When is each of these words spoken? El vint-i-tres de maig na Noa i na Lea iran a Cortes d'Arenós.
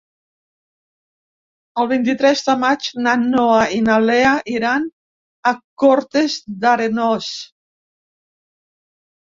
El 1.83 1.89
vint-i-tres 1.91 2.41
de 2.47 2.55
maig 2.63 2.89
na 3.09 3.15
Noa 3.27 3.61
i 3.77 3.83
na 3.91 3.99
Lea 4.09 4.33
iran 4.55 4.89
a 5.53 5.55
Cortes 5.85 6.43
d'Arenós. 6.67 7.31